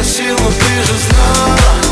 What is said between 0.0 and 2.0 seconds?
просила, ты же знала